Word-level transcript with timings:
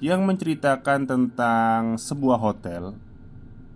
yang 0.00 0.24
menceritakan 0.24 1.04
tentang 1.04 2.00
sebuah 2.00 2.40
hotel 2.40 2.96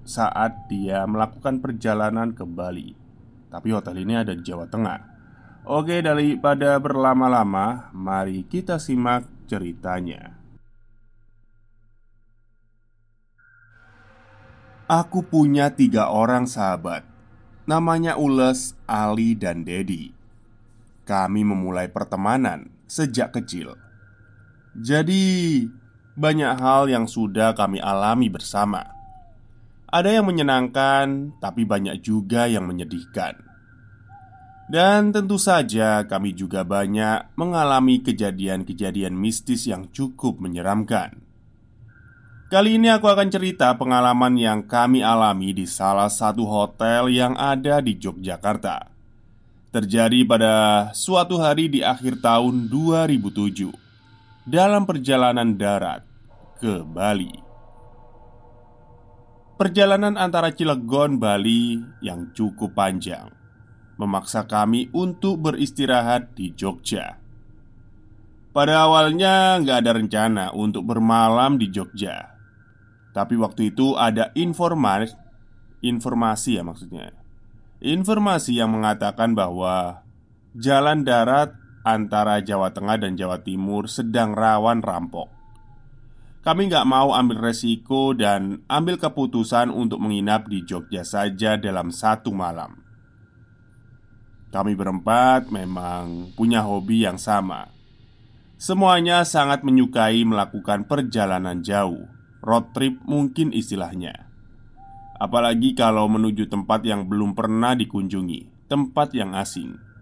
saat 0.09 0.69
dia 0.73 1.05
melakukan 1.05 1.61
perjalanan 1.61 2.33
ke 2.33 2.49
Bali. 2.49 2.97
Tapi 3.53 3.69
hotel 3.71 4.03
ini 4.03 4.17
ada 4.17 4.33
di 4.33 4.41
Jawa 4.41 4.65
Tengah. 4.65 5.01
Oke, 5.65 6.01
daripada 6.05 6.77
berlama-lama, 6.81 7.89
mari 7.93 8.45
kita 8.45 8.77
simak 8.77 9.25
ceritanya. 9.49 10.45
Aku 14.85 15.25
punya 15.25 15.73
tiga 15.73 16.13
orang 16.13 16.45
sahabat 16.45 17.09
Namanya 17.65 18.21
Ules, 18.21 18.77
Ali, 18.85 19.33
dan 19.33 19.65
Dedi 19.65 20.13
Kami 21.09 21.41
memulai 21.41 21.89
pertemanan 21.89 22.69
sejak 22.85 23.33
kecil 23.33 23.81
Jadi 24.77 25.65
banyak 26.15 26.55
hal 26.63 26.87
yang 26.87 27.11
sudah 27.11 27.59
kami 27.59 27.83
alami 27.83 28.31
bersama. 28.31 28.87
Ada 29.91 30.19
yang 30.19 30.27
menyenangkan, 30.27 31.39
tapi 31.39 31.63
banyak 31.67 32.03
juga 32.03 32.51
yang 32.51 32.67
menyedihkan. 32.67 33.39
Dan 34.65 35.13
tentu 35.13 35.37
saja, 35.37 36.03
kami 36.09 36.33
juga 36.35 36.65
banyak 36.65 37.37
mengalami 37.37 38.01
kejadian-kejadian 38.01 39.13
mistis 39.13 39.69
yang 39.69 39.93
cukup 39.93 40.41
menyeramkan. 40.41 41.21
Kali 42.49 42.79
ini 42.79 42.89
aku 42.91 43.11
akan 43.11 43.29
cerita 43.29 43.75
pengalaman 43.75 44.39
yang 44.39 44.63
kami 44.65 45.03
alami 45.03 45.53
di 45.53 45.67
salah 45.67 46.09
satu 46.09 46.47
hotel 46.47 47.11
yang 47.11 47.35
ada 47.35 47.83
di 47.83 47.99
Yogyakarta. 47.99 48.89
Terjadi 49.75 50.23
pada 50.23 50.55
suatu 50.95 51.43
hari 51.43 51.67
di 51.67 51.83
akhir 51.83 52.23
tahun 52.23 52.71
2007 52.71 53.84
dalam 54.45 54.85
perjalanan 54.85 55.57
darat 55.57 56.05
ke 56.61 56.85
Bali. 56.85 57.33
Perjalanan 59.55 60.21
antara 60.21 60.53
Cilegon, 60.53 61.17
Bali 61.17 61.81
yang 62.05 62.35
cukup 62.37 62.77
panjang 62.77 63.45
memaksa 63.95 64.47
kami 64.47 64.91
untuk 64.91 65.39
beristirahat 65.39 66.35
di 66.35 66.51
Jogja. 66.55 67.19
Pada 68.55 68.87
awalnya 68.87 69.59
nggak 69.59 69.79
ada 69.83 69.93
rencana 69.95 70.45
untuk 70.55 70.87
bermalam 70.87 71.59
di 71.59 71.71
Jogja, 71.71 72.35
tapi 73.11 73.35
waktu 73.35 73.75
itu 73.75 73.99
ada 73.99 74.31
informasi, 74.35 75.15
informasi 75.83 76.51
ya 76.59 76.63
maksudnya, 76.63 77.11
informasi 77.83 78.59
yang 78.59 78.71
mengatakan 78.71 79.35
bahwa 79.35 80.07
jalan 80.55 81.03
darat 81.03 81.55
antara 81.85 82.41
Jawa 82.41 82.73
Tengah 82.73 82.97
dan 82.97 83.13
Jawa 83.15 83.45
Timur 83.45 83.87
sedang 83.87 84.33
rawan 84.33 84.81
rampok. 84.81 85.29
Kami 86.45 86.69
nggak 86.69 86.89
mau 86.89 87.13
ambil 87.17 87.53
resiko 87.53 88.13
dan 88.13 88.65
ambil 88.69 89.01
keputusan 89.01 89.73
untuk 89.73 90.01
menginap 90.01 90.49
di 90.49 90.65
Jogja 90.65 91.05
saja 91.05 91.57
dalam 91.57 91.89
satu 91.89 92.33
malam. 92.33 92.81
Kami 94.53 94.73
berempat 94.77 95.49
memang 95.49 96.33
punya 96.37 96.61
hobi 96.65 97.05
yang 97.05 97.17
sama. 97.17 97.73
Semuanya 98.61 99.25
sangat 99.25 99.65
menyukai 99.65 100.21
melakukan 100.25 100.85
perjalanan 100.85 101.65
jauh, 101.65 102.09
road 102.45 102.77
trip 102.77 103.01
mungkin 103.09 103.53
istilahnya. 103.53 104.29
Apalagi 105.17 105.73
kalau 105.73 106.13
menuju 106.13 106.49
tempat 106.53 106.85
yang 106.85 107.09
belum 107.09 107.33
pernah 107.33 107.73
dikunjungi, 107.73 108.69
tempat 108.69 109.17
yang 109.17 109.33
asing 109.33 109.94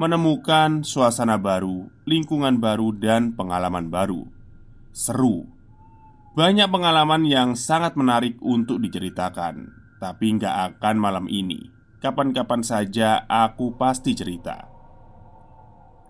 menemukan 0.00 0.80
suasana 0.80 1.36
baru, 1.36 1.88
lingkungan 2.08 2.56
baru, 2.56 2.96
dan 2.96 3.36
pengalaman 3.36 3.92
baru. 3.92 4.24
Seru, 4.92 5.48
banyak 6.32 6.68
pengalaman 6.68 7.28
yang 7.28 7.52
sangat 7.52 7.92
menarik 7.92 8.40
untuk 8.40 8.80
diceritakan, 8.80 9.68
tapi 10.00 10.36
nggak 10.40 10.80
akan 10.80 10.96
malam 10.96 11.26
ini. 11.28 11.68
Kapan-kapan 12.00 12.64
saja 12.64 13.28
aku 13.28 13.76
pasti 13.76 14.16
cerita. 14.16 14.66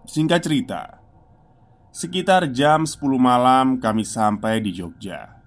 Singkat 0.09 0.41
cerita, 0.41 0.83
sekitar 1.93 2.49
jam 2.55 2.89
10 2.89 3.03
malam 3.19 3.83
kami 3.83 4.07
sampai 4.07 4.63
di 4.65 4.73
Jogja. 4.73 5.43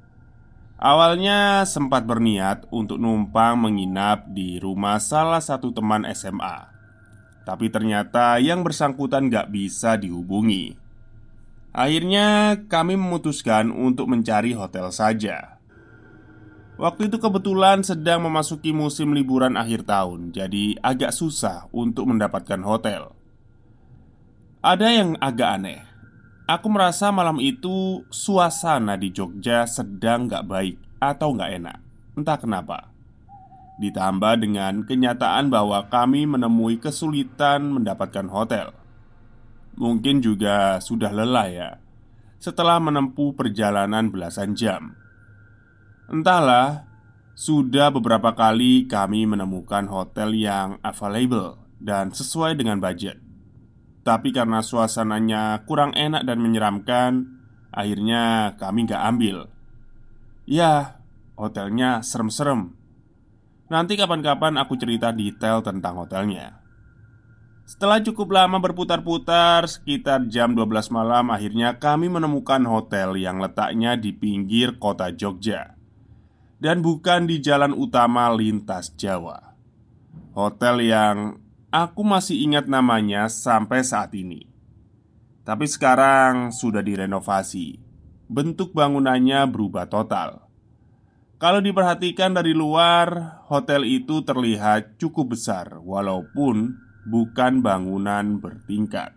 Awalnya 0.76 1.64
sempat 1.64 2.04
berniat 2.04 2.68
untuk 2.70 3.00
numpang 3.00 3.56
menginap 3.58 4.28
di 4.28 4.60
rumah 4.60 5.00
salah 5.00 5.40
satu 5.40 5.72
teman 5.72 6.04
SMA 6.12 6.75
tapi 7.46 7.70
ternyata 7.70 8.42
yang 8.42 8.66
bersangkutan 8.66 9.30
gak 9.30 9.54
bisa 9.54 9.96
dihubungi. 9.96 10.76
Akhirnya 11.70 12.58
kami 12.66 12.98
memutuskan 12.98 13.70
untuk 13.70 14.10
mencari 14.10 14.58
hotel 14.58 14.90
saja. 14.90 15.62
Waktu 16.76 17.08
itu 17.08 17.22
kebetulan 17.22 17.86
sedang 17.86 18.26
memasuki 18.28 18.76
musim 18.76 19.16
liburan 19.16 19.56
akhir 19.56 19.88
tahun 19.88 20.36
Jadi 20.36 20.76
agak 20.84 21.16
susah 21.16 21.72
untuk 21.72 22.12
mendapatkan 22.12 22.60
hotel. 22.66 23.16
Ada 24.60 24.88
yang 24.92 25.16
agak 25.22 25.50
aneh. 25.62 25.82
Aku 26.50 26.68
merasa 26.68 27.14
malam 27.14 27.40
itu 27.40 28.04
suasana 28.12 28.98
di 28.98 29.14
Jogja 29.14 29.70
sedang 29.70 30.26
gak 30.26 30.50
baik 30.50 30.78
atau 30.98 31.38
gak 31.38 31.52
enak. 31.62 31.78
Entah 32.18 32.40
kenapa 32.42 32.95
Ditambah 33.76 34.40
dengan 34.40 34.88
kenyataan 34.88 35.52
bahwa 35.52 35.92
kami 35.92 36.24
menemui 36.24 36.80
kesulitan 36.80 37.76
mendapatkan 37.76 38.28
hotel. 38.32 38.72
Mungkin 39.76 40.24
juga 40.24 40.80
sudah 40.80 41.12
lelah 41.12 41.48
ya 41.52 41.70
Setelah 42.40 42.80
menempuh 42.80 43.36
perjalanan 43.36 44.08
belasan 44.08 44.56
jam. 44.56 44.96
Entahlah 46.08 46.88
Sudah 47.36 47.92
beberapa 47.92 48.32
kali 48.32 48.88
kami 48.88 49.28
menemukan 49.28 49.92
hotel 49.92 50.32
yang 50.32 50.80
available 50.80 51.60
Dan 51.76 52.16
sesuai 52.16 52.56
dengan 52.56 52.80
budget. 52.80 53.20
Tapi 54.08 54.32
karena 54.32 54.64
suasananya 54.64 55.68
kurang 55.68 55.92
enak 55.92 56.24
dan 56.24 56.40
menyeramkan 56.40 57.36
Akhirnya 57.76 58.56
kami 58.56 58.88
gak 58.88 59.04
ambil. 59.04 59.52
Ya, 60.48 61.04
hotelnya 61.36 62.00
serem-serem 62.00 62.85
Nanti 63.66 63.98
kapan-kapan 63.98 64.62
aku 64.62 64.78
cerita 64.78 65.10
detail 65.10 65.66
tentang 65.66 65.98
hotelnya. 65.98 66.62
Setelah 67.66 67.98
cukup 67.98 68.30
lama 68.30 68.62
berputar-putar 68.62 69.66
Sekitar 69.66 70.30
jam 70.30 70.54
12 70.54 70.94
malam 70.94 71.34
Akhirnya 71.34 71.82
kami 71.82 72.14
menemukan 72.14 72.62
hotel 72.62 73.18
yang 73.18 73.42
letaknya 73.42 73.98
di 73.98 74.14
pinggir 74.14 74.78
kota 74.78 75.10
Jogja. 75.10 75.74
Dan 76.62 76.86
bukan 76.86 77.26
di 77.26 77.42
jalan 77.42 77.74
utama 77.74 78.30
lintas 78.30 78.94
Jawa. 78.94 79.58
Hotel 80.38 80.86
yang 80.86 81.42
aku 81.74 82.06
masih 82.06 82.38
ingat 82.46 82.70
namanya 82.70 83.28
sampai 83.34 83.82
saat 83.82 84.14
ini. 84.14 84.46
Tapi 85.42 85.66
sekarang 85.66 86.54
sudah 86.54 86.86
direnovasi. 86.86 87.82
Bentuk 88.30 88.74
bangunannya 88.78 89.46
berubah 89.50 89.86
total 89.90 90.45
kalau 91.36 91.60
diperhatikan 91.60 92.32
dari 92.32 92.56
luar, 92.56 93.42
hotel 93.52 93.84
itu 93.84 94.24
terlihat 94.24 94.96
cukup 94.96 95.36
besar, 95.36 95.84
walaupun 95.84 96.80
bukan 97.04 97.60
bangunan 97.60 98.40
bertingkat. 98.40 99.12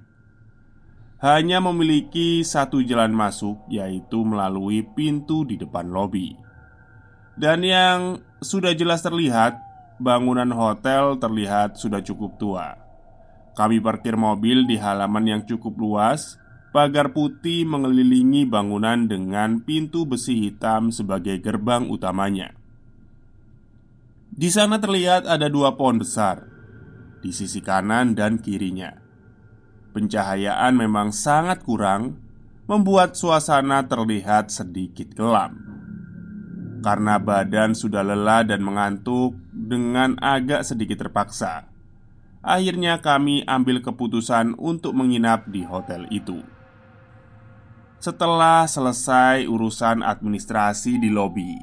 Hanya 1.18 1.58
memiliki 1.58 2.46
satu 2.46 2.82
jalan 2.82 3.10
masuk, 3.10 3.66
yaitu 3.70 4.22
melalui 4.22 4.86
pintu 4.94 5.42
di 5.42 5.58
depan 5.58 5.90
lobi. 5.90 6.34
Dan 7.38 7.62
yang 7.62 8.22
sudah 8.42 8.74
jelas 8.74 9.02
terlihat, 9.02 9.58
bangunan 9.98 10.50
hotel 10.54 11.18
terlihat 11.18 11.78
sudah 11.78 12.02
cukup 12.02 12.38
tua. 12.38 12.78
Kami 13.58 13.82
parkir 13.82 14.14
mobil 14.14 14.66
di 14.66 14.78
halaman 14.78 15.26
yang 15.26 15.42
cukup 15.42 15.74
luas 15.74 16.38
Pagar 16.68 17.16
putih 17.16 17.64
mengelilingi 17.64 18.44
bangunan 18.44 19.08
dengan 19.08 19.64
pintu 19.64 20.04
besi 20.04 20.36
hitam 20.46 20.92
sebagai 20.92 21.40
gerbang 21.40 21.88
utamanya. 21.88 22.52
Di 24.28 24.52
sana 24.52 24.76
terlihat 24.76 25.24
ada 25.24 25.48
dua 25.48 25.74
pohon 25.74 25.98
besar 25.98 26.44
di 27.24 27.32
sisi 27.32 27.58
kanan 27.64 28.14
dan 28.14 28.38
kirinya. 28.38 28.94
Pencahayaan 29.96 30.76
memang 30.78 31.10
sangat 31.10 31.64
kurang, 31.64 32.20
membuat 32.68 33.16
suasana 33.16 33.88
terlihat 33.88 34.52
sedikit 34.52 35.16
kelam. 35.16 35.68
karena 36.78 37.18
badan 37.18 37.74
sudah 37.74 38.06
lelah 38.06 38.46
dan 38.46 38.62
mengantuk 38.62 39.34
dengan 39.50 40.14
agak 40.22 40.62
sedikit 40.62 41.02
terpaksa. 41.06 41.66
Akhirnya, 42.38 43.02
kami 43.02 43.42
ambil 43.44 43.82
keputusan 43.82 44.54
untuk 44.56 44.94
menginap 44.94 45.50
di 45.50 45.66
hotel 45.66 46.06
itu. 46.08 46.38
Setelah 47.98 48.62
selesai 48.70 49.50
urusan 49.50 50.06
administrasi 50.06 51.02
di 51.02 51.10
lobi, 51.10 51.58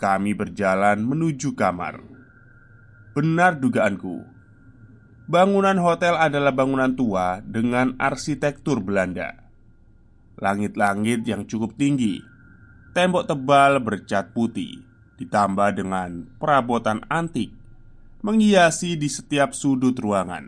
kami 0.00 0.32
berjalan 0.32 1.04
menuju 1.04 1.52
kamar. 1.52 2.00
Benar 3.12 3.60
dugaanku, 3.60 4.24
bangunan 5.28 5.76
hotel 5.76 6.16
adalah 6.16 6.56
bangunan 6.56 6.96
tua 6.96 7.44
dengan 7.44 7.92
arsitektur 8.00 8.80
Belanda. 8.80 9.44
Langit-langit 10.40 11.26
yang 11.26 11.44
cukup 11.50 11.74
tinggi 11.74 12.22
Tembok 12.94 13.26
tebal 13.26 13.82
bercat 13.82 14.30
putih 14.30 14.86
Ditambah 15.18 15.74
dengan 15.74 16.30
perabotan 16.38 17.02
antik 17.10 17.50
Menghiasi 18.22 18.94
di 18.94 19.10
setiap 19.10 19.50
sudut 19.50 19.98
ruangan 19.98 20.46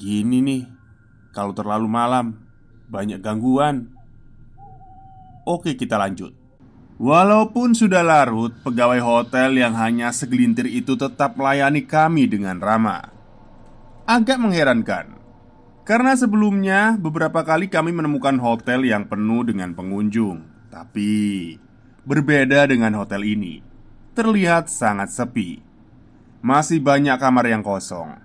Gini 0.00 0.40
nih 0.40 0.64
Kalau 1.36 1.52
terlalu 1.52 1.84
malam 1.84 2.51
Banyak 2.92 3.24
gangguan. 3.24 3.88
Oke 5.48 5.80
kita 5.80 5.96
lanjut. 5.96 6.36
Walaupun 7.00 7.72
sudah 7.72 8.04
larut, 8.04 8.52
pegawai 8.60 9.00
hotel 9.00 9.56
yang 9.58 9.72
hanya 9.74 10.12
segelintir 10.12 10.68
itu 10.68 10.94
tetap 11.00 11.34
melayani 11.40 11.88
kami 11.88 12.28
dengan 12.28 12.60
ramah. 12.60 13.08
Agak 14.04 14.36
mengherankan, 14.38 15.18
karena 15.88 16.14
sebelumnya 16.14 16.94
beberapa 17.00 17.42
kali 17.42 17.66
kami 17.66 17.90
menemukan 17.90 18.38
hotel 18.38 18.86
yang 18.86 19.08
penuh 19.08 19.42
dengan 19.42 19.74
pengunjung 19.74 20.46
Tapi 20.70 21.56
berbeda 22.06 22.70
dengan 22.70 22.94
hotel 22.94 23.26
ini. 23.26 23.64
Terlihat 24.14 24.70
sangat 24.70 25.10
sepi. 25.10 25.58
Masih 26.44 26.78
banyak 26.78 27.18
kamar 27.18 27.50
yang 27.50 27.66
kosong 27.66 28.21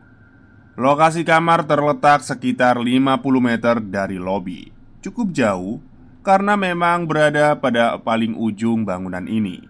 Lokasi 0.78 1.26
kamar 1.26 1.66
terletak 1.66 2.22
sekitar 2.22 2.78
50 2.78 3.18
meter 3.42 3.82
dari 3.82 4.22
lobi. 4.22 4.70
Cukup 5.02 5.34
jauh 5.34 5.82
karena 6.22 6.54
memang 6.54 7.10
berada 7.10 7.58
pada 7.58 7.98
paling 7.98 8.38
ujung 8.38 8.86
bangunan 8.86 9.26
ini. 9.26 9.66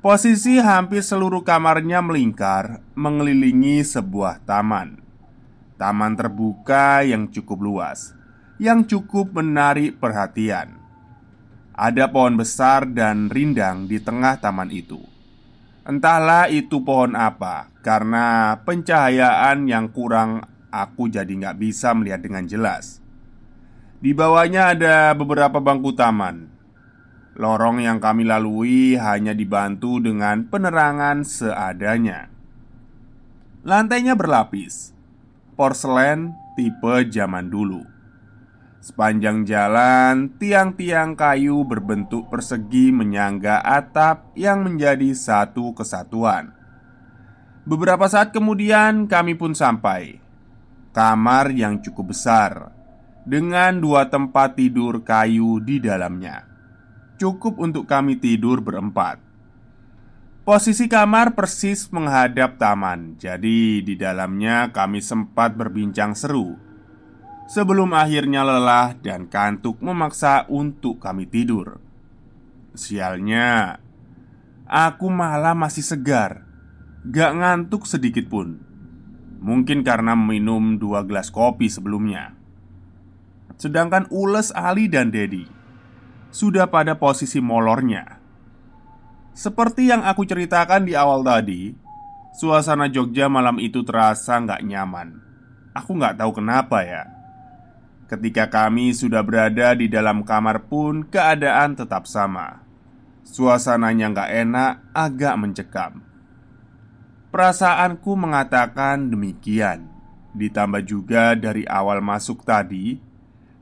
Posisi 0.00 0.56
hampir 0.56 1.04
seluruh 1.04 1.44
kamarnya 1.44 2.00
melingkar 2.00 2.80
mengelilingi 2.96 3.84
sebuah 3.84 4.40
taman. 4.48 5.04
Taman 5.76 6.16
terbuka 6.16 7.04
yang 7.04 7.28
cukup 7.28 7.60
luas 7.60 8.16
Yang 8.56 8.96
cukup 8.96 9.36
menarik 9.36 10.00
perhatian. 10.00 10.80
Ada 11.76 12.08
pohon 12.08 12.40
besar 12.40 12.88
dan 12.88 13.28
rindang 13.28 13.84
di 13.84 14.00
tengah 14.00 14.40
taman 14.40 14.72
itu 14.72 15.09
Entahlah 15.80 16.52
itu 16.52 16.84
pohon 16.84 17.16
apa 17.16 17.72
Karena 17.80 18.52
pencahayaan 18.62 19.64
yang 19.64 19.88
kurang 19.88 20.44
Aku 20.70 21.10
jadi 21.10 21.26
nggak 21.26 21.58
bisa 21.58 21.90
melihat 21.98 22.22
dengan 22.22 22.46
jelas. 22.46 23.02
Di 23.98 24.14
bawahnya 24.14 24.78
ada 24.78 25.12
beberapa 25.18 25.58
bangku 25.58 25.92
taman. 25.98 26.46
Lorong 27.34 27.82
yang 27.82 27.98
kami 27.98 28.22
lalui 28.22 28.94
hanya 28.94 29.34
dibantu 29.34 29.98
dengan 29.98 30.46
penerangan 30.46 31.26
seadanya. 31.26 32.30
Lantainya 33.66 34.14
berlapis. 34.14 34.94
Porselen 35.58 36.32
tipe 36.54 37.10
zaman 37.10 37.50
dulu. 37.50 37.82
Sepanjang 38.80 39.44
jalan, 39.44 40.40
tiang-tiang 40.40 41.12
kayu 41.12 41.68
berbentuk 41.68 42.32
persegi 42.32 42.88
menyangga 42.88 43.60
atap 43.60 44.32
yang 44.32 44.64
menjadi 44.64 45.12
satu 45.12 45.76
kesatuan. 45.76 46.56
Beberapa 47.68 48.08
saat 48.08 48.32
kemudian, 48.32 49.04
kami 49.04 49.36
pun 49.36 49.52
sampai. 49.52 50.16
Kamar 50.96 51.52
yang 51.52 51.84
cukup 51.84 52.16
besar 52.16 52.72
dengan 53.28 53.84
dua 53.84 54.08
tempat 54.08 54.56
tidur 54.56 55.04
kayu 55.04 55.60
di 55.60 55.76
dalamnya, 55.76 56.48
cukup 57.20 57.60
untuk 57.60 57.84
kami 57.84 58.16
tidur 58.16 58.64
berempat. 58.64 59.20
Posisi 60.40 60.88
kamar 60.88 61.36
persis 61.36 61.92
menghadap 61.92 62.56
taman, 62.56 63.20
jadi 63.20 63.84
di 63.84 63.94
dalamnya 63.94 64.72
kami 64.72 65.04
sempat 65.04 65.52
berbincang 65.52 66.16
seru. 66.16 66.69
Sebelum 67.50 67.90
akhirnya 67.90 68.46
lelah 68.46 68.94
dan 68.94 69.26
kantuk 69.26 69.82
memaksa 69.82 70.46
untuk 70.46 71.02
kami 71.02 71.26
tidur. 71.26 71.82
Sialnya, 72.78 73.82
aku 74.70 75.10
malah 75.10 75.58
masih 75.58 75.82
segar, 75.82 76.46
gak 77.02 77.34
ngantuk 77.34 77.90
sedikit 77.90 78.30
pun. 78.30 78.62
Mungkin 79.42 79.82
karena 79.82 80.14
minum 80.14 80.78
dua 80.78 81.02
gelas 81.02 81.34
kopi 81.34 81.66
sebelumnya. 81.66 82.38
Sedangkan 83.58 84.06
Ules, 84.14 84.54
Ali, 84.54 84.86
dan 84.86 85.10
Dedi 85.10 85.42
sudah 86.30 86.70
pada 86.70 86.94
posisi 86.94 87.42
molornya 87.42 88.20
seperti 89.30 89.88
yang 89.88 90.02
aku 90.02 90.26
ceritakan 90.26 90.84
di 90.84 90.98
awal 90.98 91.22
tadi, 91.22 91.70
suasana 92.34 92.90
Jogja 92.90 93.30
malam 93.30 93.62
itu 93.62 93.86
terasa 93.86 94.36
nggak 94.42 94.66
nyaman. 94.66 95.16
Aku 95.72 95.94
nggak 95.94 96.18
tahu 96.18 96.42
kenapa 96.42 96.82
ya. 96.82 97.19
Ketika 98.10 98.50
kami 98.50 98.90
sudah 98.90 99.22
berada 99.22 99.70
di 99.78 99.86
dalam 99.86 100.26
kamar 100.26 100.66
pun 100.66 101.06
keadaan 101.06 101.78
tetap 101.78 102.10
sama. 102.10 102.58
Suasananya 103.22 104.10
nggak 104.10 104.30
enak, 104.34 104.72
agak 104.90 105.34
mencekam. 105.38 106.02
Perasaanku 107.30 108.18
mengatakan 108.18 109.06
demikian. 109.14 109.86
Ditambah 110.34 110.82
juga 110.82 111.38
dari 111.38 111.62
awal 111.70 112.02
masuk 112.02 112.42
tadi, 112.42 112.98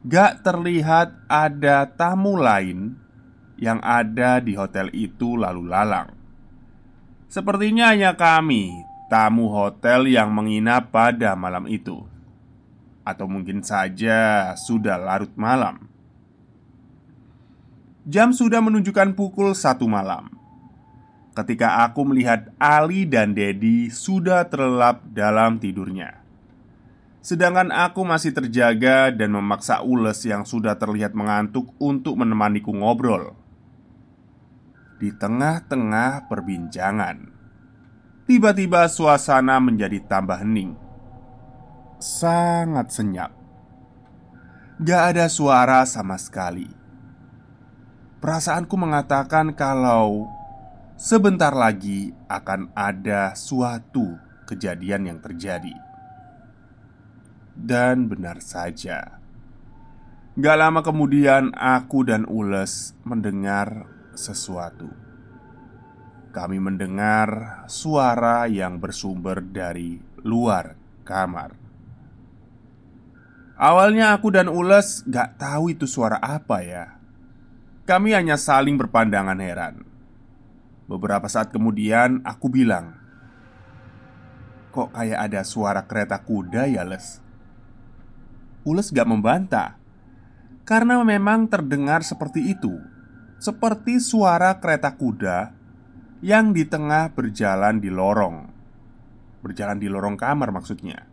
gak 0.08 0.40
terlihat 0.40 1.28
ada 1.28 1.84
tamu 1.84 2.40
lain 2.40 2.96
yang 3.60 3.76
ada 3.84 4.40
di 4.40 4.56
hotel 4.56 4.88
itu 4.96 5.36
lalu 5.36 5.68
lalang. 5.68 6.12
Sepertinya 7.28 7.92
hanya 7.92 8.16
kami, 8.16 8.72
tamu 9.12 9.52
hotel 9.52 10.08
yang 10.08 10.32
menginap 10.32 10.88
pada 10.88 11.36
malam 11.36 11.68
itu, 11.68 12.08
atau 13.08 13.24
mungkin 13.24 13.64
saja 13.64 14.52
sudah 14.52 15.00
larut 15.00 15.32
malam. 15.40 15.88
Jam 18.04 18.36
sudah 18.36 18.60
menunjukkan 18.60 19.16
pukul 19.16 19.56
satu 19.56 19.88
malam. 19.88 20.28
Ketika 21.32 21.88
aku 21.88 22.04
melihat 22.04 22.52
Ali 22.60 23.08
dan 23.08 23.32
Dedi 23.32 23.88
sudah 23.88 24.44
terlelap 24.44 25.08
dalam 25.08 25.56
tidurnya. 25.56 26.20
Sedangkan 27.24 27.72
aku 27.72 28.04
masih 28.04 28.32
terjaga 28.36 29.12
dan 29.12 29.32
memaksa 29.32 29.80
Ules 29.84 30.20
yang 30.24 30.44
sudah 30.44 30.76
terlihat 30.76 31.16
mengantuk 31.16 31.72
untuk 31.80 32.16
menemaniku 32.16 32.72
ngobrol 32.72 33.36
di 34.98 35.14
tengah-tengah 35.14 36.26
perbincangan. 36.26 37.30
Tiba-tiba 38.26 38.90
suasana 38.90 39.56
menjadi 39.62 40.04
tambah 40.04 40.42
hening, 40.42 40.87
sangat 41.98 42.94
senyap. 42.94 43.34
Gak 44.78 45.02
ada 45.14 45.26
suara 45.26 45.82
sama 45.82 46.14
sekali. 46.14 46.70
Perasaanku 48.18 48.74
mengatakan 48.78 49.54
kalau 49.54 50.30
sebentar 50.94 51.50
lagi 51.54 52.14
akan 52.30 52.70
ada 52.74 53.34
suatu 53.34 54.18
kejadian 54.46 55.10
yang 55.10 55.18
terjadi, 55.22 55.74
dan 57.58 58.06
benar 58.06 58.42
saja. 58.42 59.18
Gak 60.38 60.56
lama 60.58 60.86
kemudian, 60.86 61.50
aku 61.58 62.06
dan 62.06 62.22
Ules 62.30 62.94
mendengar 63.02 63.90
sesuatu. 64.14 64.86
Kami 66.30 66.62
mendengar 66.62 67.62
suara 67.66 68.46
yang 68.46 68.78
bersumber 68.78 69.42
dari 69.42 69.98
luar 70.22 70.78
kamar. 71.02 71.67
Awalnya 73.58 74.14
aku 74.14 74.30
dan 74.30 74.46
Ules 74.46 75.02
gak 75.10 75.42
tahu 75.42 75.74
itu 75.74 75.82
suara 75.90 76.22
apa 76.22 76.62
ya. 76.62 76.94
Kami 77.82 78.14
hanya 78.14 78.38
saling 78.38 78.78
berpandangan 78.78 79.34
heran. 79.42 79.82
Beberapa 80.86 81.26
saat 81.26 81.50
kemudian 81.50 82.22
aku 82.22 82.46
bilang, 82.46 82.94
"Kok 84.70 84.94
kayak 84.94 85.20
ada 85.26 85.42
suara 85.42 85.82
kereta 85.90 86.22
kuda 86.22 86.70
ya, 86.70 86.86
Les?" 86.86 87.18
Ules 88.62 88.94
gak 88.94 89.10
membantah 89.10 89.74
karena 90.62 91.02
memang 91.02 91.50
terdengar 91.50 92.06
seperti 92.06 92.54
itu 92.54 92.78
seperti 93.38 94.02
suara 94.02 94.58
kereta 94.58 94.98
kuda 94.98 95.54
yang 96.18 96.50
di 96.50 96.66
tengah 96.66 97.14
berjalan 97.14 97.78
di 97.78 97.86
lorong. 97.86 98.50
Berjalan 99.38 99.78
di 99.78 99.86
lorong 99.86 100.18
kamar, 100.18 100.50
maksudnya. 100.50 101.06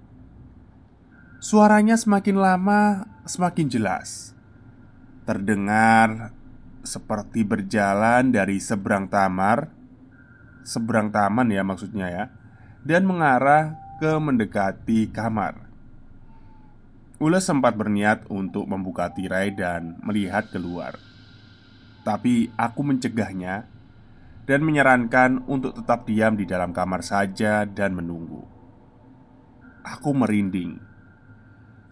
Suaranya 1.45 1.93
semakin 1.93 2.41
lama 2.41 3.05
semakin 3.21 3.69
jelas, 3.69 4.33
terdengar 5.29 6.33
seperti 6.81 7.45
berjalan 7.45 8.33
dari 8.33 8.57
seberang 8.57 9.05
tamar 9.05 9.69
Seberang 10.65 11.13
taman 11.13 11.53
ya 11.53 11.61
maksudnya 11.61 12.09
ya 12.09 12.25
Dan 12.81 13.05
mengarah 13.05 13.77
ke 14.01 14.17
mendekati 14.17 15.13
kamar. 15.13 15.69
Ules 17.21 17.45
sempat 17.45 17.77
berniat 17.77 18.25
untuk 18.33 18.65
membuka 18.65 19.13
tirai 19.13 19.53
dan 19.53 20.01
melihat 20.01 20.49
keluar. 20.49 20.97
Tapi 22.01 22.49
aku 22.57 22.81
mencegahnya 22.81 23.69
Dan 24.49 24.65
menyarankan 24.65 25.45
untuk 25.45 25.77
tetap 25.77 26.09
diam 26.09 26.33
di 26.33 26.49
dalam 26.49 26.73
kamar 26.73 27.05
saja 27.05 27.69
dan 27.69 27.93
menunggu. 27.93 28.41
Aku 29.85 30.09
merinding 30.09 30.94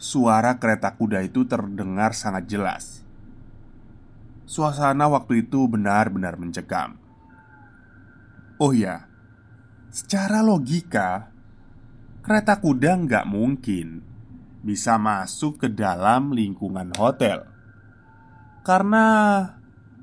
Suara 0.03 0.60
kereta 0.60 1.00
kuda 1.00 1.24
itu 1.24 1.48
terdengar 1.48 2.12
sangat 2.12 2.51
jelas. 2.51 3.07
Suasana 4.43 5.07
waktu 5.07 5.48
itu 5.48 5.63
benar-benar 5.72 6.36
mencekam. 6.36 7.00
Oh 8.60 8.75
ya, 8.75 9.07
secara 9.95 10.43
logika 10.43 11.31
Kereta 12.19 12.60
kuda 12.60 13.00
nggak 13.03 13.27
mungkin 13.31 14.03
bisa 14.60 15.00
masuk 15.00 15.63
ke 15.63 15.67
dalam 15.72 16.36
lingkungan 16.36 16.91
hotel. 17.00 17.48
Karena 18.63 19.07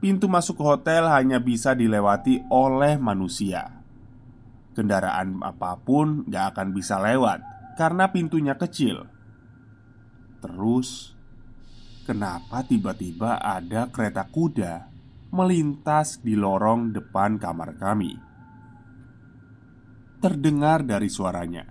pintu 0.00 0.28
masuk 0.32 0.60
hotel 0.64 1.08
hanya 1.12 1.40
bisa 1.40 1.76
dilewati 1.76 2.44
oleh 2.48 2.96
manusia. 2.96 3.84
Kendaraan 4.72 5.44
apa 5.44 5.76
pun 5.80 6.24
nggak 6.24 6.56
akan 6.56 6.68
bisa 6.72 6.96
lewat 7.02 7.42
Karena 7.74 8.08
pintunya 8.08 8.54
kecil 8.56 9.19
Terus 10.40 11.16
Kenapa 12.00 12.66
tiba-tiba 12.66 13.38
ada 13.38 13.86
kereta 13.86 14.26
kuda 14.26 14.88
melintas 15.30 16.18
di 16.18 16.34
lorong 16.34 16.90
depan 16.90 17.38
kamar 17.38 17.78
kami? 17.78 18.30
terdengar 20.20 20.84
dari 20.84 21.08
suaranya. 21.08 21.64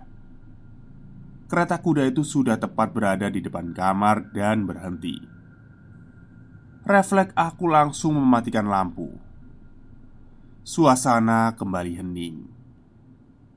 Kereta 1.46 1.78
kuda 1.78 2.06
itu 2.10 2.26
sudah 2.26 2.58
tepat 2.58 2.90
berada 2.90 3.30
di 3.30 3.38
depan 3.38 3.70
kamar 3.70 4.34
dan 4.34 4.66
berhenti. 4.66 5.18
Refleks 6.82 7.34
aku 7.38 7.70
langsung 7.70 8.18
mematikan 8.18 8.66
lampu. 8.66 9.14
Suasana 10.66 11.54
kembali 11.54 11.92
hening. 12.02 12.36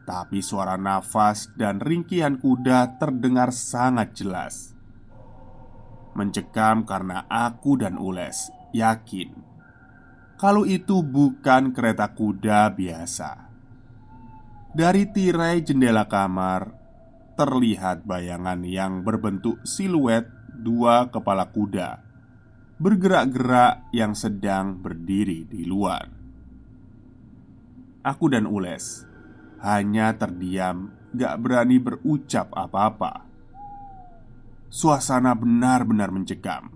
Tapi 0.06 0.42
suara 0.46 0.78
nafas 0.78 1.50
dan 1.58 1.82
ringkihan 1.82 2.38
kuda 2.38 2.98
terdengar 3.02 3.50
sangat 3.54 4.14
jelas. 4.14 4.78
Mencekam 6.14 6.86
karena 6.86 7.26
aku 7.30 7.78
dan 7.78 7.98
Ules 7.98 8.54
yakin 8.74 9.54
kalau 10.44 10.68
itu 10.68 11.00
bukan 11.00 11.72
kereta 11.72 12.12
kuda 12.12 12.68
biasa. 12.76 13.48
Dari 14.76 15.08
tirai 15.08 15.64
jendela 15.64 16.04
kamar 16.10 16.74
terlihat 17.40 18.04
bayangan 18.04 18.60
yang 18.68 19.08
berbentuk 19.08 19.64
siluet 19.64 20.28
dua 20.52 21.08
kepala 21.08 21.48
kuda 21.48 22.04
bergerak-gerak 22.76 23.88
yang 23.96 24.12
sedang 24.12 24.76
berdiri 24.84 25.48
di 25.48 25.64
luar. 25.64 26.12
Aku 28.04 28.28
dan 28.28 28.44
Ules 28.44 29.08
hanya 29.64 30.12
terdiam, 30.20 30.92
gak 31.16 31.40
berani 31.40 31.80
berucap 31.80 32.52
apa-apa. 32.52 33.33
Suasana 34.74 35.38
benar-benar 35.38 36.10
mencekam. 36.10 36.74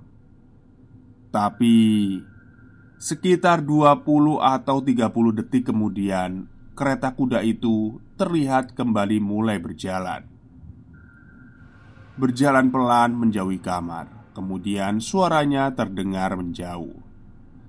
Tapi 1.33 2.13
sekitar 3.01 3.65
20 3.65 4.37
atau 4.37 4.85
30 4.85 5.33
detik 5.41 5.73
kemudian 5.73 6.45
kereta 6.77 7.17
kuda 7.17 7.41
itu 7.41 7.97
terlihat 8.13 8.77
kembali 8.77 9.17
mulai 9.17 9.57
berjalan. 9.57 10.29
Berjalan 12.21 12.69
pelan 12.69 13.17
menjauhi 13.17 13.57
kamar, 13.57 14.29
kemudian 14.37 15.01
suaranya 15.01 15.73
terdengar 15.73 16.37
menjauh. 16.37 17.01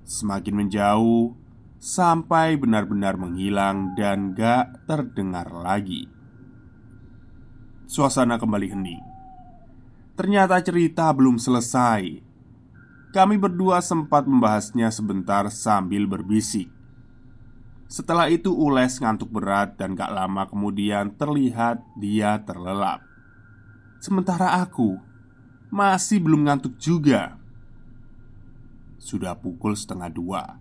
Semakin 0.04 0.61
menjauh 0.61 1.32
sampai 1.80 2.61
benar-benar 2.61 3.16
menghilang 3.16 3.97
dan 3.97 4.37
gak 4.37 4.85
terdengar 4.85 5.49
lagi. 5.49 6.04
Suasana 7.88 8.37
kembali 8.37 8.68
hening. 8.76 9.08
Ternyata 10.19 10.59
cerita 10.59 11.07
belum 11.15 11.39
selesai. 11.39 12.19
Kami 13.15 13.39
berdua 13.39 13.79
sempat 13.79 14.27
membahasnya 14.27 14.91
sebentar 14.91 15.47
sambil 15.47 16.11
berbisik. 16.11 16.67
Setelah 17.87 18.27
itu 18.27 18.51
Ules 18.51 18.99
ngantuk 18.99 19.31
berat 19.31 19.79
dan 19.79 19.95
gak 19.95 20.11
lama 20.11 20.51
kemudian 20.51 21.15
terlihat 21.15 21.87
dia 21.95 22.43
terlelap. 22.43 22.99
Sementara 24.03 24.59
aku 24.59 24.99
masih 25.71 26.19
belum 26.19 26.51
ngantuk 26.51 26.75
juga. 26.83 27.39
Sudah 28.99 29.39
pukul 29.39 29.79
setengah 29.79 30.11
dua. 30.11 30.59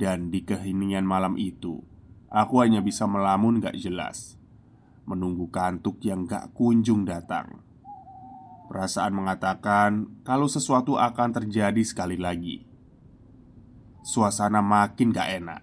Dan 0.00 0.32
di 0.32 0.40
keheningan 0.40 1.04
malam 1.04 1.36
itu 1.36 1.84
Aku 2.32 2.64
hanya 2.64 2.80
bisa 2.80 3.04
melamun 3.04 3.60
gak 3.60 3.76
jelas. 3.76 4.40
Menunggu 5.04 5.52
kantuk 5.52 6.00
yang 6.00 6.24
gak 6.24 6.56
kunjung 6.56 7.04
datang 7.04 7.71
Perasaan 8.72 9.12
mengatakan 9.12 10.24
kalau 10.24 10.48
sesuatu 10.48 10.96
akan 10.96 11.28
terjadi 11.36 11.84
sekali 11.84 12.16
lagi 12.16 12.64
Suasana 14.00 14.64
makin 14.64 15.12
gak 15.12 15.28
enak 15.28 15.62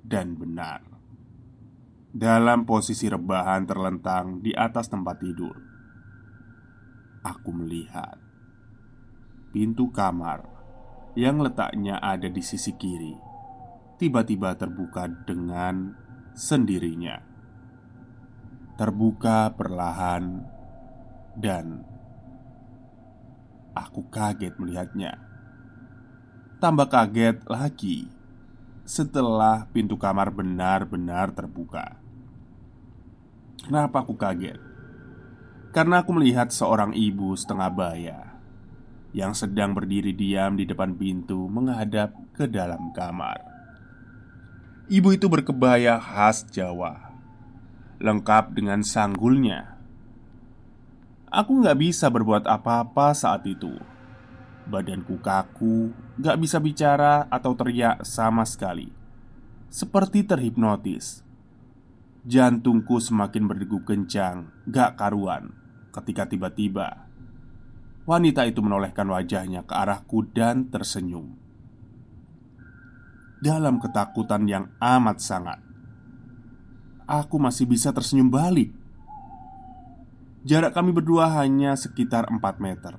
dan 0.00 0.34
benar. 0.34 0.80
Dalam 2.10 2.64
posisi 2.64 3.06
rebahan 3.06 3.68
terlentang 3.68 4.40
di 4.40 4.56
atas 4.56 4.88
tempat 4.88 5.20
tidur, 5.20 5.54
aku 7.20 7.50
melihat 7.52 8.16
pintu 9.52 9.92
kamar 9.92 10.42
yang 11.20 11.38
letaknya 11.44 12.00
ada 12.00 12.32
di 12.32 12.40
sisi 12.40 12.72
kiri 12.74 13.14
tiba-tiba 14.00 14.56
terbuka 14.56 15.06
dengan 15.28 15.92
sendirinya. 16.32 17.20
Terbuka 18.74 19.54
perlahan, 19.54 20.56
dan 21.36 21.84
aku 23.76 24.08
kaget 24.08 24.56
melihatnya. 24.56 25.20
Tambah 26.56 26.88
kaget 26.88 27.44
lagi 27.44 28.08
setelah 28.88 29.68
pintu 29.68 30.00
kamar 30.00 30.32
benar-benar 30.32 31.36
terbuka. 31.36 32.00
Kenapa 33.60 34.00
aku 34.00 34.16
kaget? 34.16 34.56
Karena 35.76 36.00
aku 36.00 36.16
melihat 36.16 36.48
seorang 36.48 36.96
ibu 36.96 37.36
setengah 37.36 37.68
baya 37.68 38.18
yang 39.12 39.36
sedang 39.36 39.76
berdiri 39.76 40.16
diam 40.16 40.56
di 40.56 40.64
depan 40.64 40.96
pintu 40.96 41.44
menghadap 41.52 42.16
ke 42.32 42.48
dalam 42.48 42.96
kamar. 42.96 43.44
Ibu 44.88 45.18
itu 45.18 45.28
berkebaya 45.28 46.00
khas 46.00 46.48
Jawa, 46.48 47.12
lengkap 48.00 48.56
dengan 48.56 48.80
sanggulnya. 48.80 49.75
Aku 51.36 51.60
nggak 51.60 51.76
bisa 51.76 52.08
berbuat 52.08 52.48
apa-apa 52.48 53.12
saat 53.12 53.44
itu. 53.44 53.76
Badanku 54.64 55.20
kaku, 55.20 55.92
gak 56.16 56.40
bisa 56.40 56.56
bicara 56.58 57.28
atau 57.28 57.52
teriak 57.52 58.02
sama 58.08 58.42
sekali. 58.48 58.88
Seperti 59.68 60.24
terhipnotis. 60.24 61.20
Jantungku 62.24 62.98
semakin 62.98 63.46
berdegup 63.46 63.86
kencang, 63.86 64.50
gak 64.66 64.98
karuan 64.98 65.54
Ketika 65.94 66.26
tiba-tiba. 66.26 67.06
Wanita 68.08 68.48
itu 68.48 68.64
menolehkan 68.64 69.06
wajahnya 69.06 69.62
ke 69.68 69.76
arahku 69.76 70.26
dan 70.32 70.72
tersenyum. 70.72 71.36
Dalam 73.44 73.78
ketakutan 73.78 74.48
yang 74.48 74.72
amat 74.80 75.20
sangat 75.20 75.60
Aku 77.06 77.38
masih 77.38 77.68
bisa 77.70 77.94
tersenyum 77.94 78.32
balik 78.32 78.74
Jarak 80.46 80.78
kami 80.78 80.94
berdua 80.94 81.42
hanya 81.42 81.74
sekitar 81.74 82.30
4 82.30 82.62
meter 82.62 82.94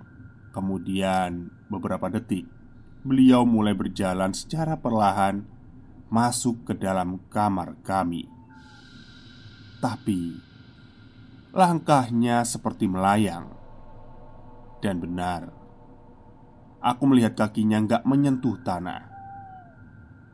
Kemudian, 0.52 1.48
beberapa 1.72 2.12
detik, 2.12 2.44
beliau 3.08 3.48
mulai 3.48 3.72
berjalan 3.72 4.36
secara 4.36 4.76
perlahan 4.76 5.46
masuk 6.12 6.68
ke 6.68 6.74
dalam 6.74 7.24
kamar 7.32 7.78
kami. 7.86 8.26
Tapi 9.80 10.34
langkahnya 11.54 12.42
seperti 12.42 12.90
melayang, 12.90 13.54
dan 14.82 14.98
benar, 14.98 15.54
aku 16.82 17.04
melihat 17.06 17.38
kakinya 17.38 17.78
nggak 17.86 18.04
menyentuh 18.04 18.58
tanah. 18.66 19.14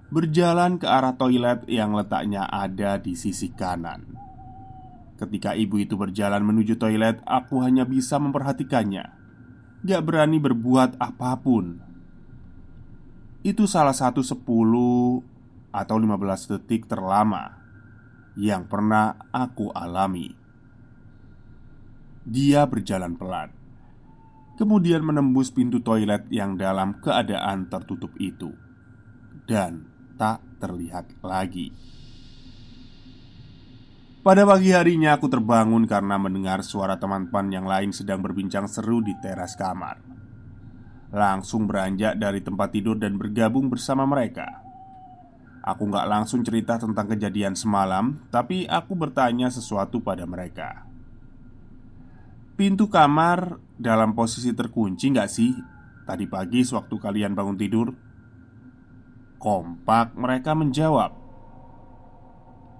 Berjalan 0.08 0.80
ke 0.80 0.88
arah 0.88 1.20
toilet 1.20 1.68
yang 1.68 1.94
letaknya 1.94 2.48
ada 2.48 2.96
di 2.96 3.14
sisi 3.14 3.52
kanan. 3.52 4.23
Ketika 5.14 5.54
ibu 5.54 5.78
itu 5.78 5.94
berjalan 5.94 6.42
menuju 6.42 6.76
toilet, 6.82 7.22
aku 7.24 7.62
hanya 7.62 7.86
bisa 7.86 8.18
memperhatikannya. 8.18 9.06
Gak 9.86 10.02
berani 10.02 10.42
berbuat 10.42 10.98
apa 10.98 11.38
pun. 11.38 11.80
Itu 13.44 13.68
salah 13.68 13.94
satu 13.94 14.24
10 14.24 14.40
atau 15.74 15.96
15 16.00 16.52
detik 16.56 16.88
terlama 16.88 17.60
Yang 18.40 18.64
pernah 18.72 19.20
aku 19.36 19.68
alami. 19.76 20.32
Dia 22.24 22.64
berjalan 22.64 23.20
pelan 23.20 23.52
Kemudian 24.56 25.04
menembus 25.04 25.52
pintu 25.52 25.84
toilet 25.84 26.24
yang 26.32 26.56
dalam 26.56 27.04
keadaan 27.04 27.68
tertutup 27.68 28.16
itu 28.16 28.56
Dan 29.44 29.92
tak 30.16 30.40
terlihat 30.64 31.20
lagi 31.20 31.76
pada 34.24 34.48
pagi 34.48 34.72
harinya 34.72 35.20
aku 35.20 35.28
terbangun 35.28 35.84
karena 35.84 36.16
mendengar 36.16 36.64
suara 36.64 36.96
teman-teman 36.96 37.48
yang 37.52 37.68
lain 37.68 37.92
sedang 37.92 38.24
berbincang 38.24 38.72
seru 38.72 39.04
di 39.04 39.12
teras 39.20 39.60
kamar. 39.60 40.00
Langsung 41.14 41.68
beranjak 41.68 42.18
dari 42.18 42.40
tempat 42.40 42.72
tidur 42.74 42.98
dan 42.98 43.20
bergabung 43.20 43.68
bersama 43.68 44.08
mereka. 44.08 44.64
Aku 45.64 45.88
nggak 45.92 46.08
langsung 46.08 46.42
cerita 46.42 46.80
tentang 46.80 47.12
kejadian 47.12 47.54
semalam, 47.54 48.24
tapi 48.32 48.64
aku 48.66 48.96
bertanya 48.96 49.52
sesuatu 49.52 50.00
pada 50.00 50.24
mereka. 50.24 50.88
Pintu 52.56 52.88
kamar 52.88 53.60
dalam 53.76 54.16
posisi 54.16 54.56
terkunci 54.56 55.12
nggak 55.12 55.30
sih? 55.30 55.52
Tadi 56.04 56.26
pagi 56.28 56.64
sewaktu 56.64 56.96
kalian 57.00 57.32
bangun 57.32 57.56
tidur 57.56 57.88
Kompak 59.44 60.16
mereka 60.16 60.56
menjawab 60.56 61.23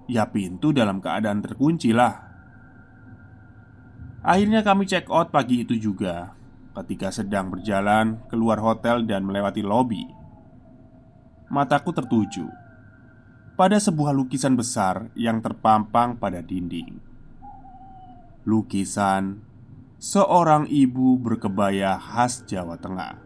Ya 0.04 0.28
pintu 0.28 0.76
dalam 0.76 1.00
keadaan 1.00 1.40
terkunci 1.40 1.88
lah. 1.96 2.20
Akhirnya 4.24 4.60
kami 4.60 4.84
check 4.84 5.08
out 5.08 5.28
pagi 5.32 5.64
itu 5.64 5.76
juga 5.76 6.32
Ketika 6.74 7.12
sedang 7.14 7.54
berjalan 7.54 8.18
keluar 8.26 8.58
hotel 8.58 9.06
dan 9.06 9.22
melewati 9.22 9.62
lobi. 9.62 10.04
Mataku 11.48 11.94
tertuju 11.94 12.50
Pada 13.54 13.78
sebuah 13.78 14.10
lukisan 14.10 14.58
besar 14.58 15.08
yang 15.14 15.38
terpampang 15.38 16.18
pada 16.18 16.42
dinding. 16.42 16.98
Lukisan 18.44 19.40
Seorang 20.02 20.68
ibu 20.68 21.16
berkebaya 21.16 21.96
khas 21.96 22.44
Jawa 22.44 22.76
Tengah. 22.76 23.16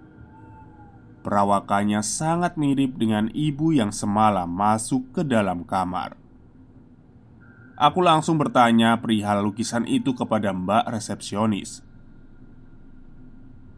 Perawakannya 1.27 2.05
sangat 2.07 2.55
mirip 2.55 2.95
dengan 2.95 3.27
ibu 3.35 3.75
yang 3.75 3.91
semalam 3.91 4.47
masuk 4.47 5.11
ke 5.11 5.23
dalam 5.27 5.67
kamar 5.67 6.28
Aku 7.79 8.03
langsung 8.03 8.43
bertanya 8.43 8.99
perihal 8.99 9.39
lukisan 9.47 9.87
itu 9.87 10.11
kepada 10.11 10.51
mbak 10.51 10.91
resepsionis. 10.91 11.87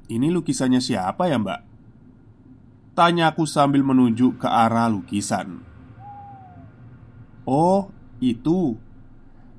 Ini 0.09 0.33
lukisannya 0.33 0.80
siapa 0.80 1.28
ya 1.28 1.37
mbak? 1.37 1.61
Tanya 2.97 3.28
aku 3.28 3.45
sambil 3.45 3.85
menunjuk 3.85 4.40
ke 4.40 4.49
arah 4.49 4.88
lukisan. 4.88 5.61
Oh, 7.44 7.92
itu. 8.24 8.81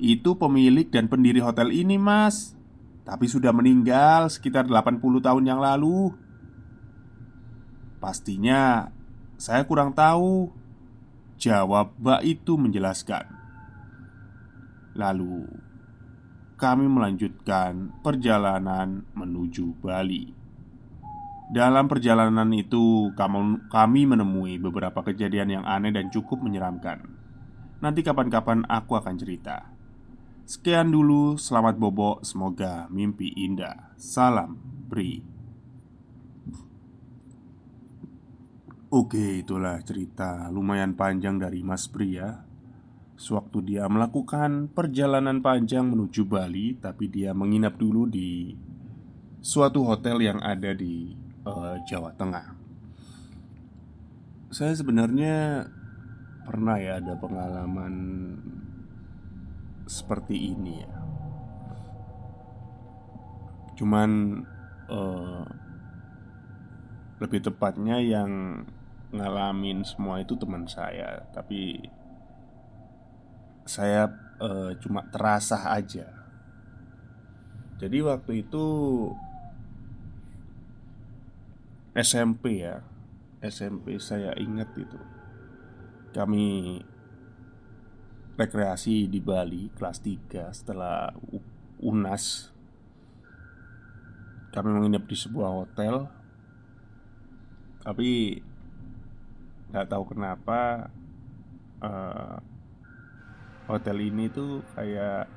Itu 0.01 0.33
pemilik 0.33 0.89
dan 0.89 1.05
pendiri 1.05 1.37
hotel 1.37 1.69
ini 1.69 2.01
mas. 2.01 2.57
Tapi 3.05 3.29
sudah 3.29 3.53
meninggal 3.53 4.25
sekitar 4.33 4.65
80 4.65 5.21
tahun 5.21 5.43
yang 5.45 5.61
lalu. 5.61 6.17
Pastinya. 8.01 8.89
Saya 9.37 9.69
kurang 9.69 9.93
tahu 9.93 10.49
Jawab 11.41 11.97
mbak 11.97 12.21
itu 12.21 12.53
menjelaskan 12.53 13.40
Lalu 14.95 15.47
kami 16.59 16.85
melanjutkan 16.85 17.89
perjalanan 18.05 19.01
menuju 19.17 19.81
Bali. 19.81 20.29
Dalam 21.51 21.91
perjalanan 21.91 22.47
itu, 22.55 23.11
kami 23.67 24.07
menemui 24.07 24.55
beberapa 24.55 25.03
kejadian 25.03 25.59
yang 25.59 25.65
aneh 25.67 25.91
dan 25.91 26.07
cukup 26.07 26.39
menyeramkan. 26.39 27.03
Nanti 27.83 28.05
kapan-kapan 28.05 28.63
aku 28.69 28.95
akan 28.95 29.15
cerita. 29.19 29.67
Sekian 30.47 30.95
dulu, 30.95 31.35
selamat 31.35 31.75
bobo, 31.75 32.23
semoga 32.23 32.87
mimpi 32.87 33.35
indah. 33.35 33.91
Salam, 33.99 34.55
Bri. 34.87 35.23
Oke, 38.91 39.39
itulah 39.43 39.79
cerita 39.83 40.51
lumayan 40.51 40.95
panjang 40.99 41.39
dari 41.39 41.63
Mas 41.63 41.87
Bri 41.87 42.19
ya. 42.19 42.43
Sewaktu 43.21 43.61
dia 43.61 43.85
melakukan 43.85 44.73
perjalanan 44.73 45.45
panjang 45.45 45.85
menuju 45.85 46.25
Bali, 46.25 46.73
tapi 46.81 47.05
dia 47.05 47.37
menginap 47.37 47.77
dulu 47.77 48.09
di 48.09 48.57
suatu 49.37 49.85
hotel 49.85 50.25
yang 50.25 50.41
ada 50.41 50.73
di 50.73 51.13
uh, 51.45 51.77
Jawa 51.85 52.17
Tengah. 52.17 52.57
Saya 54.49 54.73
sebenarnya 54.73 55.69
pernah 56.49 56.81
ya 56.81 56.97
ada 56.97 57.13
pengalaman 57.13 57.93
seperti 59.85 60.57
ini 60.57 60.81
ya. 60.81 60.93
Cuman 63.77 64.41
uh, 64.89 65.45
lebih 67.21 67.45
tepatnya 67.45 68.01
yang 68.01 68.65
ngalamin 69.13 69.85
semua 69.85 70.25
itu 70.25 70.33
teman 70.33 70.65
saya, 70.65 71.21
tapi 71.37 71.85
saya 73.71 74.11
uh, 74.43 74.75
cuma 74.83 75.07
terasa 75.07 75.71
aja. 75.71 76.11
Jadi 77.79 78.03
waktu 78.03 78.43
itu 78.43 78.65
SMP 81.95 82.67
ya, 82.67 82.83
SMP 83.39 83.95
saya 84.03 84.35
ingat 84.35 84.75
itu. 84.75 84.99
Kami 86.11 86.77
rekreasi 88.35 89.07
di 89.07 89.23
Bali 89.23 89.71
kelas 89.71 90.03
3 90.03 90.51
setelah 90.51 91.15
UNAS. 91.79 92.51
Kami 94.51 94.67
menginap 94.67 95.07
di 95.07 95.15
sebuah 95.15 95.63
hotel. 95.63 96.11
Tapi 97.87 98.35
nggak 99.71 99.87
tahu 99.87 100.03
kenapa 100.11 100.91
uh, 101.79 102.50
hotel 103.69 103.97
ini 104.01 104.29
tuh 104.31 104.65
kayak 104.73 105.29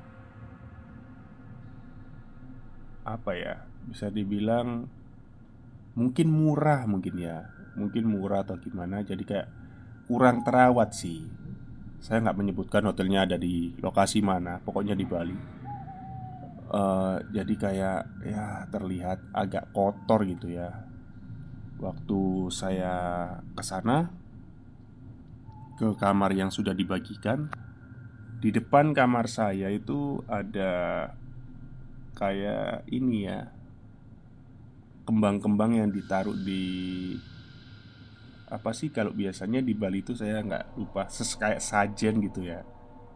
apa 3.05 3.31
ya 3.37 3.61
bisa 3.85 4.09
dibilang 4.09 4.89
mungkin 5.95 6.27
murah 6.29 6.85
mungkin 6.85 7.15
ya. 7.17 7.49
Mungkin 7.75 8.07
murah 8.07 8.47
atau 8.47 8.55
gimana 8.55 9.03
jadi 9.03 9.23
kayak 9.23 9.47
kurang 10.07 10.41
terawat 10.47 10.95
sih. 10.95 11.27
Saya 11.99 12.21
nggak 12.21 12.37
menyebutkan 12.37 12.85
hotelnya 12.85 13.25
ada 13.25 13.35
di 13.35 13.73
lokasi 13.81 14.21
mana 14.21 14.61
pokoknya 14.61 14.95
di 14.95 15.05
Bali. 15.05 15.37
Uh, 16.65 17.21
jadi 17.31 17.53
kayak 17.55 18.01
ya 18.25 18.65
terlihat 18.71 19.31
agak 19.35 19.69
kotor 19.75 20.23
gitu 20.25 20.49
ya. 20.49 20.71
Waktu 21.75 22.49
saya 22.55 22.95
ke 23.51 23.63
sana 23.63 24.07
ke 25.75 25.91
kamar 25.99 26.31
yang 26.31 26.47
sudah 26.47 26.71
dibagikan 26.71 27.51
di 28.45 28.53
depan 28.53 28.93
kamar 28.93 29.25
saya 29.25 29.73
itu 29.73 30.21
ada 30.29 31.09
kayak 32.13 32.85
ini 32.93 33.25
ya 33.25 33.49
Kembang-kembang 35.01 35.73
yang 35.73 35.89
ditaruh 35.89 36.37
di 36.37 37.13
Apa 38.45 38.69
sih 38.69 38.93
kalau 38.93 39.17
biasanya 39.17 39.65
di 39.65 39.73
Bali 39.73 40.05
itu 40.05 40.13
saya 40.13 40.45
nggak 40.45 40.77
lupa 40.77 41.09
Ses 41.09 41.33
kayak 41.41 41.57
sajen 41.57 42.21
gitu 42.21 42.45
ya. 42.45 42.61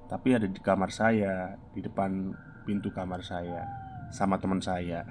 Tapi 0.10 0.34
ada 0.34 0.50
di 0.50 0.58
kamar 0.58 0.90
saya 0.90 1.54
Di 1.78 1.86
depan 1.86 2.34
pintu 2.66 2.90
kamar 2.90 3.22
saya 3.22 3.70
Sama 4.10 4.42
teman 4.42 4.66
saya. 4.66 5.06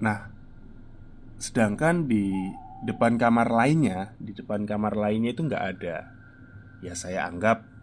Nah 0.00 0.32
Sedangkan 1.36 2.08
di 2.08 2.32
depan 2.88 3.20
kamar 3.20 3.52
lainnya 3.52 4.16
Di 4.16 4.32
depan 4.32 4.64
kamar 4.64 4.96
lainnya 4.96 5.36
itu 5.36 5.44
nggak 5.44 5.64
ada. 5.76 6.16
Ya 6.80 6.96
saya 6.96 7.28
anggap 7.28 7.79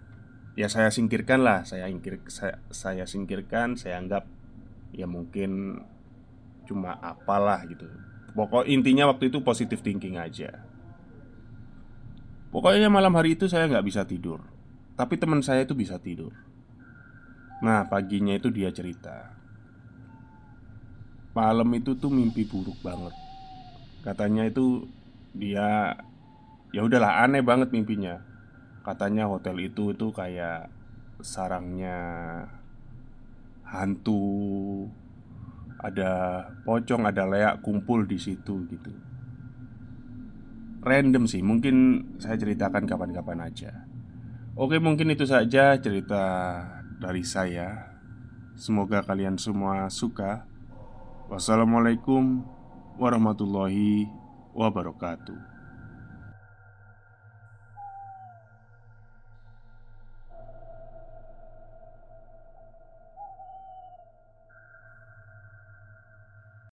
ya 0.57 0.65
saya 0.65 0.89
singkirkan 0.89 1.45
lah 1.45 1.61
saya 1.61 1.85
ingkir 1.85 2.17
saya, 2.25 2.57
saya 2.73 3.05
singkirkan 3.05 3.77
saya 3.77 4.01
anggap 4.01 4.25
ya 4.89 5.05
mungkin 5.05 5.77
cuma 6.65 6.97
apalah 6.97 7.61
gitu. 7.69 7.85
Pokok 8.33 8.65
intinya 8.65 9.13
waktu 9.13 9.29
itu 9.29 9.45
positif 9.45 9.85
thinking 9.85 10.17
aja. 10.17 10.65
Pokoknya 12.49 12.89
malam 12.89 13.13
hari 13.13 13.37
itu 13.37 13.45
saya 13.45 13.69
nggak 13.69 13.85
bisa 13.85 14.01
tidur 14.09 14.41
tapi 14.97 15.13
teman 15.21 15.45
saya 15.45 15.61
itu 15.61 15.77
bisa 15.77 16.01
tidur. 16.01 16.33
Nah 17.61 17.85
paginya 17.85 18.33
itu 18.33 18.49
dia 18.49 18.73
cerita. 18.73 19.37
Malam 21.37 21.69
itu 21.77 21.93
tuh 21.93 22.09
mimpi 22.09 22.49
buruk 22.49 22.81
banget. 22.81 23.13
Katanya 24.01 24.49
itu 24.49 24.89
dia 25.37 25.93
ya 26.73 26.81
udahlah 26.81 27.21
aneh 27.21 27.45
banget 27.45 27.69
mimpinya 27.69 28.36
Katanya 28.87 29.27
hotel 29.27 29.67
itu 29.67 29.91
itu 29.91 30.07
kayak 30.15 30.71
sarangnya 31.19 31.99
hantu. 33.67 34.87
Ada 35.77 36.41
pocong, 36.63 37.03
ada 37.03 37.27
leak 37.27 37.59
kumpul 37.61 38.07
di 38.07 38.15
situ 38.15 38.63
gitu. 38.71 38.89
random 40.87 41.27
sih 41.27 41.43
Mungkin 41.43 41.75
saya 42.15 42.39
ceritakan 42.39 42.87
kapan-kapan 42.87 43.43
aja. 43.43 43.85
Oke 44.55 44.79
mungkin 44.79 45.11
itu 45.11 45.27
saja 45.27 45.75
cerita 45.83 46.23
dari 47.03 47.27
saya. 47.27 47.91
Semoga 48.55 49.03
kalian 49.03 49.35
semua 49.35 49.91
suka. 49.91 50.47
Wassalamualaikum 51.27 52.41
warahmatullahi 52.95 54.07
wabarakatuh 54.55 55.56